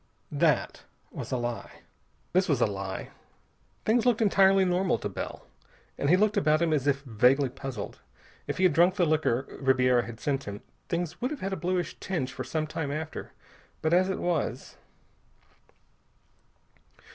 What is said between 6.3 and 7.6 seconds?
about him as if vaguely